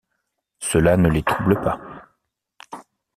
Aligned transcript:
Cela 0.61 0.97
ne 0.97 1.09
les 1.09 1.21
trouble 1.21 1.61
pas. 1.61 1.79